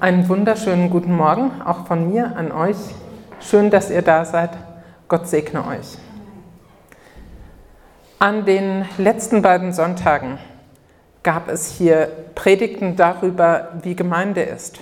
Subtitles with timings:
[0.00, 2.76] einen wunderschönen guten Morgen, auch von mir an euch.
[3.40, 4.50] Schön, dass ihr da seid.
[5.08, 5.96] Gott segne euch.
[8.18, 10.38] An den letzten beiden Sonntagen
[11.22, 14.80] gab es hier Predigten darüber, wie Gemeinde ist.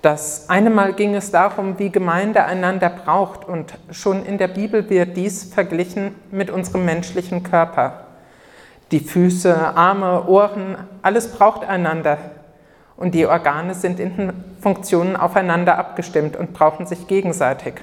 [0.00, 4.88] Das eine Mal ging es darum, wie Gemeinde einander braucht und schon in der Bibel
[4.90, 8.04] wird dies verglichen mit unserem menschlichen Körper.
[8.90, 12.18] Die Füße, Arme, Ohren, alles braucht einander.
[12.96, 17.74] Und die Organe sind in den Funktionen aufeinander abgestimmt und brauchen sich gegenseitig.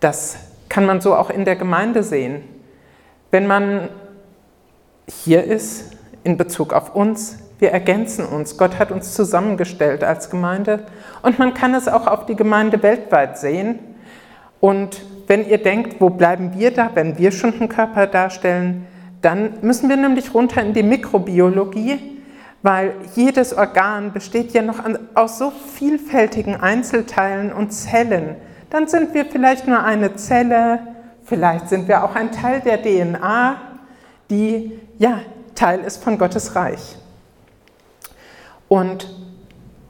[0.00, 0.36] Das
[0.68, 2.42] kann man so auch in der Gemeinde sehen.
[3.30, 3.88] Wenn man
[5.06, 5.92] hier ist,
[6.24, 8.56] in Bezug auf uns, wir ergänzen uns.
[8.56, 10.84] Gott hat uns zusammengestellt als Gemeinde
[11.22, 13.78] und man kann es auch auf die Gemeinde weltweit sehen.
[14.60, 18.86] Und wenn ihr denkt, wo bleiben wir da, wenn wir schon einen Körper darstellen,
[19.22, 22.17] dann müssen wir nämlich runter in die Mikrobiologie,
[22.62, 24.80] weil jedes Organ besteht ja noch
[25.14, 28.36] aus so vielfältigen Einzelteilen und Zellen.
[28.70, 30.80] Dann sind wir vielleicht nur eine Zelle,
[31.24, 33.56] vielleicht sind wir auch ein Teil der DNA,
[34.30, 35.20] die ja
[35.54, 36.96] Teil ist von Gottes Reich.
[38.68, 39.08] Und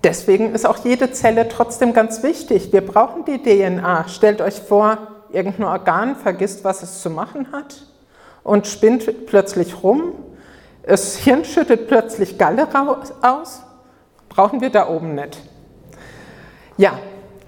[0.05, 2.73] deswegen ist auch jede Zelle trotzdem ganz wichtig.
[2.73, 4.09] Wir brauchen die DNA.
[4.09, 4.99] Stellt euch vor,
[5.31, 7.83] irgendein Organ vergisst, was es zu machen hat
[8.45, 10.13] und spinnt plötzlich rum.
[10.83, 12.67] Das Hirn schüttet plötzlich Galle
[13.23, 13.63] aus.
[14.29, 15.39] Brauchen wir da oben nicht.
[16.77, 16.99] Ja,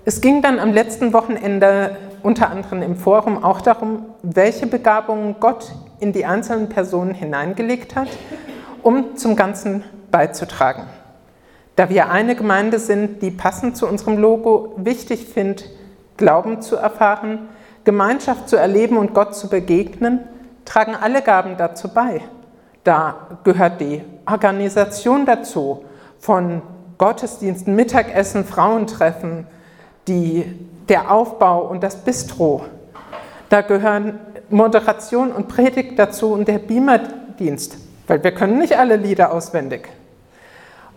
[0.04, 5.72] es ging dann am letzten Wochenende unter anderem im Forum auch darum, welche Begabungen Gott
[6.00, 8.08] in die einzelnen Personen hineingelegt hat,
[8.82, 10.84] um zum Ganzen beizutragen.
[11.76, 15.70] Da wir eine Gemeinde sind, die passend zu unserem Logo wichtig findet,
[16.16, 17.48] Glauben zu erfahren,
[17.84, 20.20] Gemeinschaft zu erleben und Gott zu begegnen,
[20.66, 22.20] tragen alle Gaben dazu bei.
[22.91, 25.84] Da gehört die Organisation dazu
[26.19, 26.60] von
[26.98, 29.47] Gottesdiensten, Mittagessen, Frauentreffen,
[30.08, 30.44] die,
[30.88, 32.64] der Aufbau und das Bistro.
[33.48, 37.76] Da gehören Moderation und Predigt dazu und der Beamerdienst,
[38.09, 39.88] weil wir können nicht alle Lieder auswendig.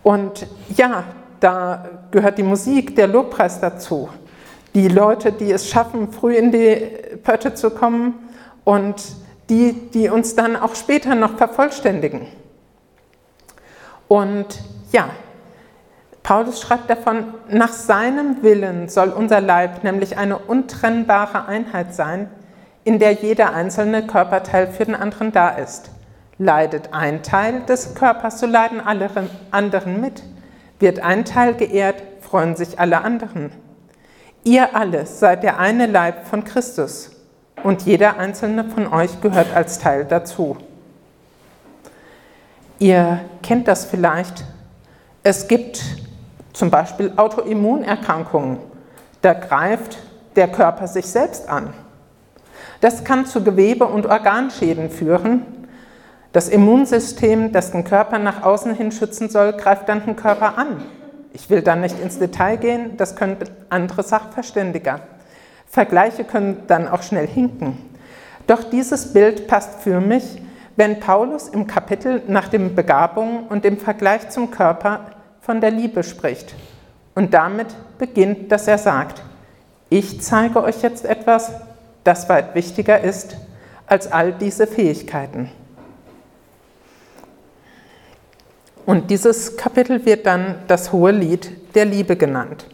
[0.02, 1.04] Und ja,
[1.38, 4.08] da gehört die Musik, der Lobpreis dazu.
[4.74, 6.74] Die Leute, die es schaffen, früh in die
[7.22, 8.14] Pötte zu kommen
[8.64, 8.96] und
[9.48, 12.26] die, die uns dann auch später noch vervollständigen.
[14.08, 14.60] Und
[14.92, 15.10] ja,
[16.22, 22.30] Paulus schreibt davon, nach seinem Willen soll unser Leib nämlich eine untrennbare Einheit sein,
[22.84, 25.90] in der jeder einzelne Körperteil für den anderen da ist.
[26.38, 29.08] Leidet ein Teil des Körpers, so leiden alle
[29.50, 30.22] anderen mit.
[30.78, 33.52] Wird ein Teil geehrt, freuen sich alle anderen.
[34.42, 37.13] Ihr alle seid der eine Leib von Christus
[37.64, 40.56] und jeder einzelne von euch gehört als Teil dazu.
[42.78, 44.44] Ihr kennt das vielleicht.
[45.22, 45.82] Es gibt
[46.52, 48.58] zum Beispiel Autoimmunerkrankungen.
[49.22, 49.98] Da greift
[50.36, 51.72] der Körper sich selbst an.
[52.80, 55.46] Das kann zu Gewebe- und Organschäden führen.
[56.32, 60.84] Das Immunsystem, das den Körper nach außen hin schützen soll, greift dann den Körper an.
[61.32, 63.38] Ich will da nicht ins Detail gehen, das können
[63.70, 65.00] andere Sachverständiger.
[65.74, 67.76] Vergleiche können dann auch schnell hinken.
[68.46, 70.40] Doch dieses Bild passt für mich,
[70.76, 75.00] wenn Paulus im Kapitel nach den Begabungen und dem Vergleich zum Körper
[75.40, 76.54] von der Liebe spricht.
[77.16, 79.20] Und damit beginnt, dass er sagt,
[79.90, 81.50] ich zeige euch jetzt etwas,
[82.04, 83.36] das weit wichtiger ist
[83.88, 85.50] als all diese Fähigkeiten.
[88.86, 92.66] Und dieses Kapitel wird dann das hohe Lied der Liebe genannt.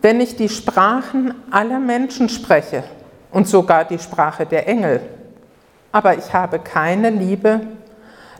[0.00, 2.84] Wenn ich die Sprachen aller Menschen spreche
[3.32, 5.00] und sogar die Sprache der Engel,
[5.90, 7.60] aber ich habe keine Liebe,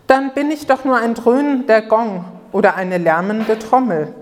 [0.06, 4.14] dann bin ich doch nur ein dröhnender Gong oder eine lärmende Trommel.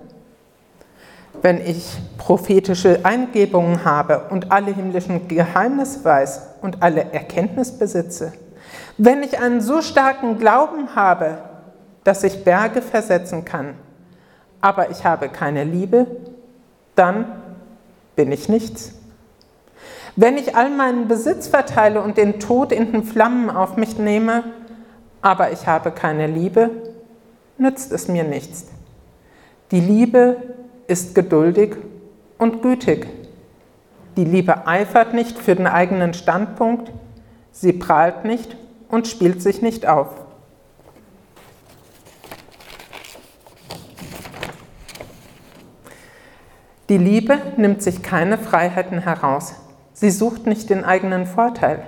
[1.42, 8.32] Wenn ich prophetische Eingebungen habe und alle himmlischen Geheimnisse weiß und alle Erkenntnis besitze,
[8.96, 11.38] wenn ich einen so starken Glauben habe,
[12.02, 13.74] dass ich Berge versetzen kann,
[14.62, 16.06] aber ich habe keine Liebe,
[16.96, 17.26] dann
[18.16, 18.92] bin ich nichts.
[20.16, 24.44] Wenn ich all meinen Besitz verteile und den Tod in den Flammen auf mich nehme,
[25.20, 26.70] aber ich habe keine Liebe,
[27.58, 28.66] nützt es mir nichts.
[29.70, 30.36] Die Liebe
[30.86, 31.76] ist geduldig
[32.38, 33.06] und gütig.
[34.16, 36.90] Die Liebe eifert nicht für den eigenen Standpunkt,
[37.52, 38.56] sie prahlt nicht
[38.88, 40.25] und spielt sich nicht auf.
[46.88, 49.54] Die Liebe nimmt sich keine Freiheiten heraus.
[49.92, 51.82] Sie sucht nicht den eigenen Vorteil.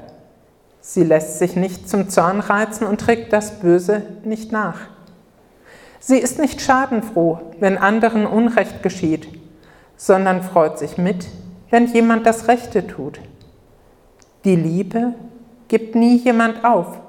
[0.81, 4.81] Sie lässt sich nicht zum Zorn reizen und trägt das Böse nicht nach.
[6.00, 9.29] Sie ist nicht schadenfroh, wenn anderen Unrecht geschieht,
[9.97, 11.29] sondern freut sich mit,
[11.71, 13.21] wenn jemand das Rechte tut.
[14.45, 15.15] Die Liebe
[15.69, 17.00] gibt nie jemand auf.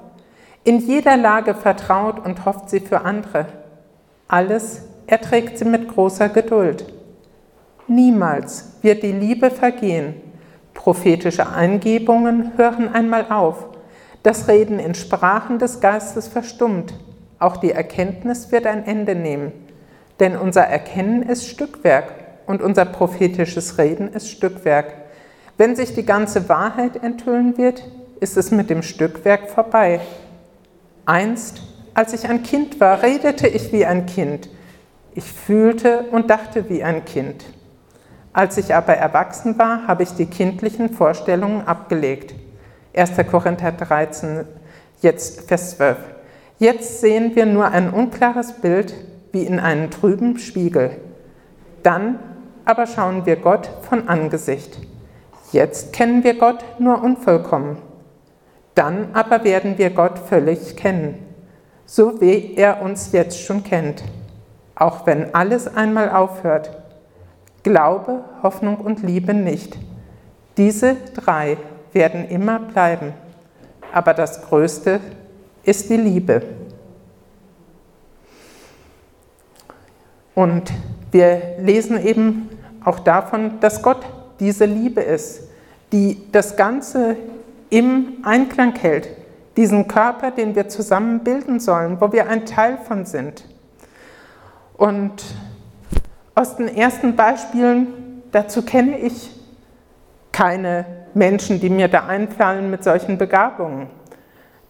[0.62, 3.46] In jeder Lage vertraut und hofft sie für andere.
[4.28, 6.84] Alles erträgt sie mit großer Geduld.
[7.90, 10.14] Niemals wird die Liebe vergehen.
[10.74, 13.66] Prophetische Eingebungen hören einmal auf.
[14.22, 16.94] Das Reden in Sprachen des Geistes verstummt.
[17.40, 19.50] Auch die Erkenntnis wird ein Ende nehmen.
[20.20, 22.14] Denn unser Erkennen ist Stückwerk
[22.46, 24.94] und unser prophetisches Reden ist Stückwerk.
[25.58, 27.82] Wenn sich die ganze Wahrheit enthüllen wird,
[28.20, 29.98] ist es mit dem Stückwerk vorbei.
[31.06, 31.60] Einst,
[31.92, 34.48] als ich ein Kind war, redete ich wie ein Kind.
[35.12, 37.44] Ich fühlte und dachte wie ein Kind.
[38.32, 42.34] Als ich aber erwachsen war, habe ich die kindlichen Vorstellungen abgelegt.
[42.94, 43.12] 1.
[43.28, 44.44] Korinther 13,
[45.00, 45.96] jetzt Vers 12.
[46.58, 48.94] Jetzt sehen wir nur ein unklares Bild
[49.32, 50.92] wie in einem trüben Spiegel.
[51.82, 52.18] Dann
[52.64, 54.78] aber schauen wir Gott von Angesicht.
[55.50, 57.78] Jetzt kennen wir Gott nur unvollkommen.
[58.74, 61.18] Dann aber werden wir Gott völlig kennen,
[61.84, 64.04] so wie er uns jetzt schon kennt,
[64.76, 66.79] auch wenn alles einmal aufhört.
[67.62, 69.76] Glaube, Hoffnung und Liebe nicht.
[70.56, 71.56] Diese drei
[71.92, 73.12] werden immer bleiben,
[73.92, 75.00] aber das Größte
[75.62, 76.42] ist die Liebe.
[80.34, 80.72] Und
[81.10, 82.48] wir lesen eben
[82.84, 84.06] auch davon, dass Gott
[84.38, 85.48] diese Liebe ist,
[85.92, 87.16] die das Ganze
[87.68, 89.08] im Einklang hält,
[89.56, 93.44] diesen Körper, den wir zusammen bilden sollen, wo wir ein Teil von sind.
[94.76, 95.22] Und
[96.40, 99.30] aus den ersten Beispielen, dazu kenne ich
[100.32, 103.88] keine Menschen, die mir da einfallen mit solchen Begabungen,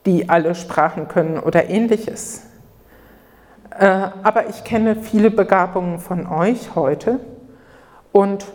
[0.05, 2.43] die alle Sprachen können oder ähnliches.
[3.79, 7.21] Äh, aber ich kenne viele Begabungen von euch heute
[8.11, 8.47] und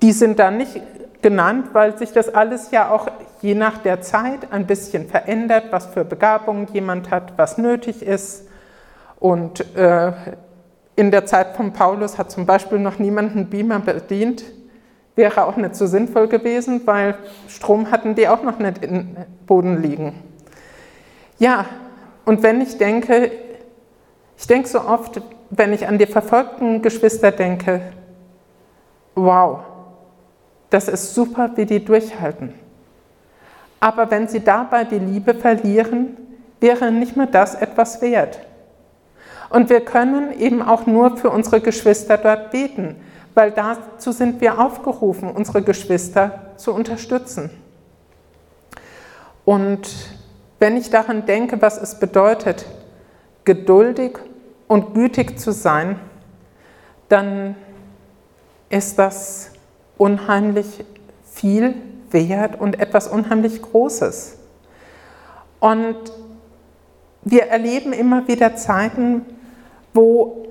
[0.00, 0.80] die sind da nicht
[1.20, 3.06] genannt, weil sich das alles ja auch
[3.42, 8.48] je nach der Zeit ein bisschen verändert, was für Begabungen jemand hat, was nötig ist.
[9.20, 10.12] Und äh,
[10.96, 14.44] in der Zeit von Paulus hat zum Beispiel noch niemand einen Beamer bedient.
[15.14, 17.16] Wäre auch nicht so sinnvoll gewesen, weil
[17.48, 19.16] Strom hatten die auch noch nicht im
[19.46, 20.14] Boden liegen.
[21.38, 21.66] Ja,
[22.24, 23.30] und wenn ich denke,
[24.36, 27.80] ich denke so oft, wenn ich an die verfolgten Geschwister denke,
[29.14, 29.60] wow,
[30.70, 32.54] das ist super, wie die durchhalten.
[33.80, 36.16] Aber wenn sie dabei die Liebe verlieren,
[36.60, 38.38] wäre nicht mehr das etwas wert.
[39.52, 42.96] Und wir können eben auch nur für unsere Geschwister dort beten,
[43.34, 47.50] weil dazu sind wir aufgerufen, unsere Geschwister zu unterstützen.
[49.44, 49.90] Und
[50.58, 52.64] wenn ich daran denke, was es bedeutet,
[53.44, 54.12] geduldig
[54.68, 56.00] und gütig zu sein,
[57.10, 57.54] dann
[58.70, 59.50] ist das
[59.98, 60.82] unheimlich
[61.30, 61.74] viel
[62.10, 64.38] wert und etwas unheimlich Großes.
[65.60, 65.98] Und
[67.20, 69.26] wir erleben immer wieder Zeiten,
[69.94, 70.46] wo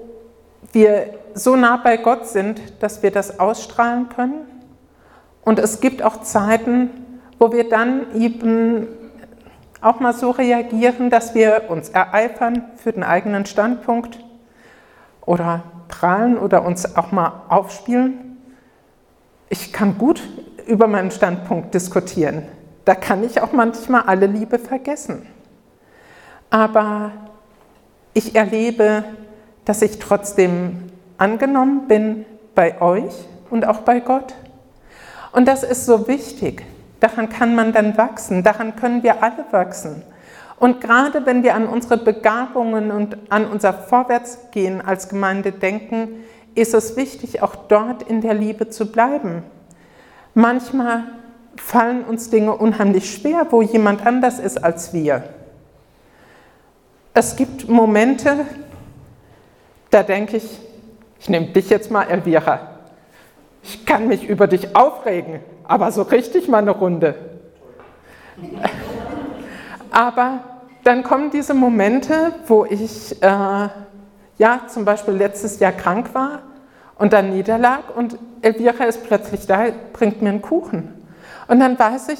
[0.74, 4.46] wir so nah bei Gott sind, dass wir das ausstrahlen können.
[5.44, 6.90] Und es gibt auch Zeiten,
[7.40, 8.88] wo wir dann eben
[9.82, 14.20] auch mal so reagieren, dass wir uns ereifern für den eigenen Standpunkt
[15.26, 18.32] oder prallen oder uns auch mal aufspielen
[19.52, 20.22] ich kann gut
[20.66, 22.44] über meinen Standpunkt diskutieren.
[22.86, 25.28] Da kann ich auch manchmal alle Liebe vergessen.
[26.50, 27.12] Aber
[28.14, 29.04] ich erlebe,
[29.72, 32.26] dass ich trotzdem angenommen bin
[32.56, 33.14] bei euch
[33.50, 34.36] und auch bei Gott.
[35.32, 36.66] Und das ist so wichtig.
[37.00, 38.44] Daran kann man dann wachsen.
[38.44, 40.04] Daran können wir alle wachsen.
[40.60, 46.74] Und gerade wenn wir an unsere Begabungen und an unser Vorwärtsgehen als Gemeinde denken, ist
[46.74, 49.42] es wichtig, auch dort in der Liebe zu bleiben.
[50.34, 51.06] Manchmal
[51.56, 55.24] fallen uns Dinge unheimlich schwer, wo jemand anders ist als wir.
[57.14, 58.46] Es gibt Momente,
[59.92, 60.60] da denke ich,
[61.20, 62.60] ich nehme dich jetzt mal, Elvira.
[63.64, 67.14] Ich kann mich über dich aufregen, aber so richtig mal eine Runde.
[69.92, 70.40] Aber
[70.84, 73.68] dann kommen diese Momente, wo ich äh,
[74.38, 76.40] ja zum Beispiel letztes Jahr krank war
[76.98, 80.94] und dann niederlag und Elvira ist plötzlich da, bringt mir einen Kuchen.
[81.48, 82.20] Und dann weiß ich,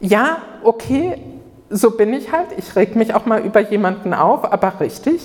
[0.00, 1.22] ja, okay,
[1.70, 5.22] so bin ich halt, ich reg mich auch mal über jemanden auf, aber richtig.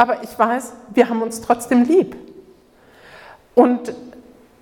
[0.00, 2.16] Aber ich weiß, wir haben uns trotzdem lieb.
[3.54, 3.92] Und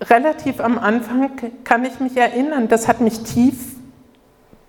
[0.01, 1.31] relativ am Anfang
[1.63, 3.77] kann ich mich erinnern, das hat mich tief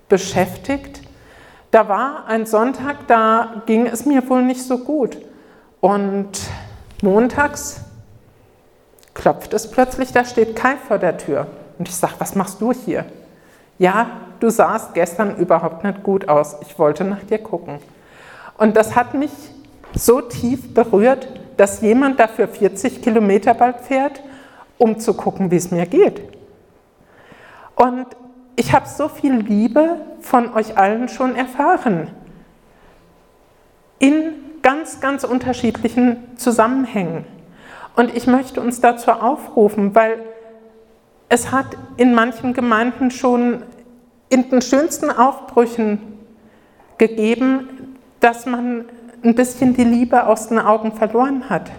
[0.08, 1.02] beschäftigt.
[1.72, 5.18] Da war ein Sonntag, da ging es mir wohl nicht so gut.
[5.80, 6.38] Und
[7.02, 7.80] montags
[9.12, 11.48] klopft es plötzlich, da steht Kai vor der Tür.
[11.80, 13.06] Und ich sage, was machst du hier?
[13.76, 16.58] Ja, du sahst gestern überhaupt nicht gut aus.
[16.60, 17.80] Ich wollte nach dir gucken.
[18.56, 19.32] Und das hat mich
[19.94, 24.22] so tief berührt, dass jemand dafür 40 Kilometer bald fährt,
[24.78, 26.22] um zu gucken, wie es mir geht.
[27.76, 28.06] Und
[28.56, 32.08] ich habe so viel Liebe von euch allen schon erfahren.
[33.98, 37.24] In ganz, ganz unterschiedlichen Zusammenhängen.
[37.96, 40.22] Und ich möchte uns dazu aufrufen, weil
[41.28, 41.66] es hat
[41.96, 43.62] in manchen Gemeinden schon
[44.28, 46.00] in den schönsten Aufbrüchen
[46.98, 48.84] gegeben, dass man
[49.22, 51.70] ein bisschen die Liebe aus den Augen verloren hat.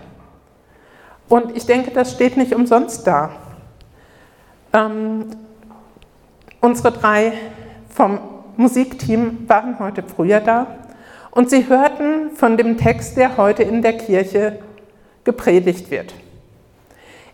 [1.27, 3.31] Und ich denke, das steht nicht umsonst da.
[4.74, 5.25] Ähm,
[6.60, 7.33] unsere drei
[7.89, 8.19] vom
[8.57, 10.67] Musikteam waren heute früher da
[11.31, 14.60] und sie hörten von dem Text, der heute in der Kirche
[15.24, 16.13] gepredigt wird.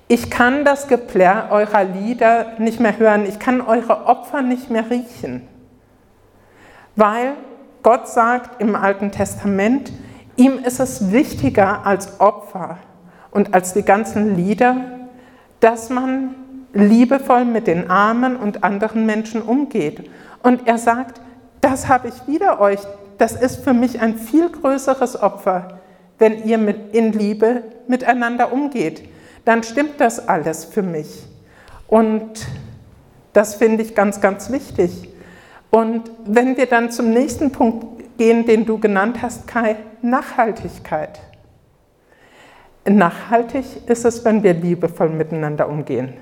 [0.07, 4.89] Ich kann das Geplärr eurer Lieder nicht mehr hören, ich kann eure Opfer nicht mehr
[4.89, 5.41] riechen,
[6.95, 7.33] weil
[7.87, 9.93] Gott sagt im Alten Testament,
[10.35, 12.79] ihm ist es wichtiger als Opfer
[13.31, 14.75] und als die ganzen Lieder,
[15.61, 16.35] dass man
[16.73, 20.11] liebevoll mit den Armen und anderen Menschen umgeht.
[20.43, 21.21] Und er sagt,
[21.61, 22.81] das habe ich wieder euch,
[23.19, 25.79] das ist für mich ein viel größeres Opfer,
[26.19, 29.07] wenn ihr mit, in Liebe miteinander umgeht.
[29.45, 31.23] Dann stimmt das alles für mich.
[31.87, 32.47] Und
[33.31, 35.07] das finde ich ganz, ganz wichtig.
[35.77, 41.19] Und wenn wir dann zum nächsten Punkt gehen, den du genannt hast, Kai, Nachhaltigkeit.
[42.83, 46.15] Nachhaltig ist es, wenn wir liebevoll miteinander umgehen.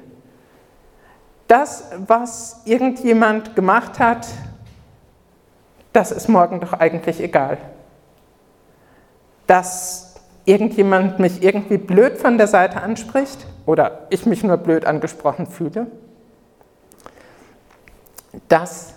[1.48, 4.28] Das, was irgendjemand gemacht hat,
[5.94, 7.58] das ist morgen doch eigentlich egal.
[9.48, 15.48] Dass irgendjemand mich irgendwie blöd von der Seite anspricht oder ich mich nur blöd angesprochen
[15.48, 15.88] fühle.
[18.50, 18.95] Dass,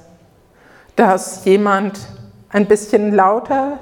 [0.99, 1.97] dass jemand
[2.49, 3.79] ein bisschen lauter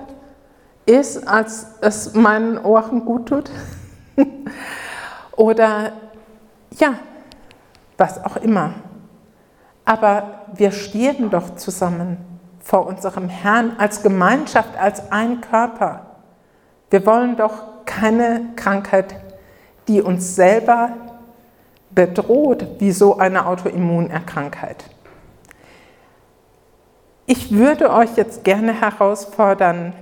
[0.85, 3.51] ist, als es meinen Ohren gut tut.
[5.37, 5.93] oder
[6.79, 6.97] ja,
[7.97, 8.75] was auch immer.
[9.87, 12.19] Aber wir stehen doch zusammen
[12.61, 16.05] vor unserem Herrn als Gemeinschaft, als ein Körper.
[16.91, 19.17] Wir wollen doch keine Krankheit,
[19.89, 20.91] die uns selber
[21.93, 24.85] bedroht, wie so eine Autoimmunerkrankheit.
[27.29, 29.93] Ich würde euch jetzt gerne herausfordern,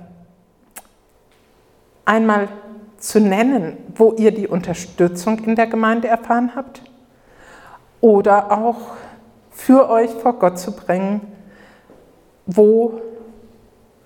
[2.05, 2.49] einmal
[2.99, 6.83] zu nennen, wo ihr die Unterstützung in der Gemeinde erfahren habt
[7.99, 8.77] oder auch
[9.49, 11.21] für euch vor Gott zu bringen,
[12.45, 13.01] wo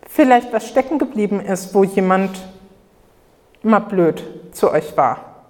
[0.08, 2.40] vielleicht was stecken geblieben ist, wo jemand
[3.62, 4.24] mal blöd
[4.54, 5.44] zu euch war.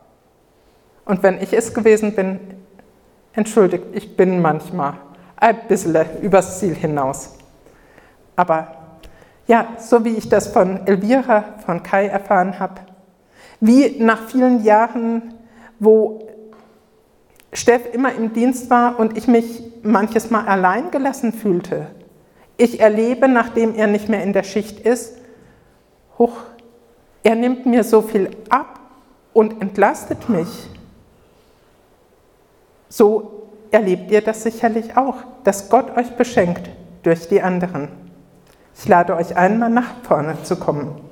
[1.05, 2.39] Und wenn ich es gewesen bin,
[3.33, 4.95] entschuldigt, ich bin manchmal
[5.35, 7.38] ein bisschen übers Ziel hinaus.
[8.39, 8.67] Aber
[9.47, 12.79] ja, so wie ich das von Elvira, von Kai erfahren habe,
[13.59, 15.33] wie nach vielen Jahren,
[15.77, 16.25] wo
[17.51, 21.87] Steff immer im Dienst war und ich mich manches Mal allein gelassen fühlte.
[22.55, 25.17] Ich erlebe, nachdem er nicht mehr in der Schicht ist,
[26.17, 26.37] hoch,
[27.23, 28.79] er nimmt mir so viel ab
[29.33, 30.69] und entlastet mich.
[32.87, 36.69] So erlebt ihr das sicherlich auch, dass Gott euch beschenkt
[37.03, 38.07] durch die anderen.
[38.81, 41.08] Ich lade euch einmal nach vorne zu kommen.